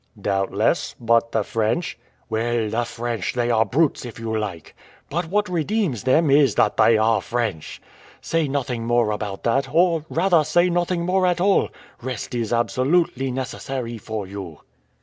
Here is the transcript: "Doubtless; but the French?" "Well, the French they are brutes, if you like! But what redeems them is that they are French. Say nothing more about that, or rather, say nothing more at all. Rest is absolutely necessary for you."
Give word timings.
"Doubtless; 0.19 0.95
but 0.99 1.31
the 1.31 1.43
French?" 1.43 1.95
"Well, 2.27 2.69
the 2.71 2.85
French 2.85 3.33
they 3.33 3.51
are 3.51 3.65
brutes, 3.65 4.03
if 4.03 4.19
you 4.19 4.35
like! 4.35 4.75
But 5.11 5.25
what 5.29 5.47
redeems 5.47 6.05
them 6.05 6.31
is 6.31 6.55
that 6.55 6.75
they 6.75 6.97
are 6.97 7.21
French. 7.21 7.79
Say 8.19 8.47
nothing 8.47 8.87
more 8.87 9.11
about 9.11 9.43
that, 9.43 9.69
or 9.71 10.03
rather, 10.09 10.43
say 10.43 10.71
nothing 10.71 11.05
more 11.05 11.27
at 11.27 11.39
all. 11.39 11.69
Rest 12.01 12.33
is 12.33 12.51
absolutely 12.51 13.29
necessary 13.29 13.99
for 13.99 14.25
you." 14.25 14.61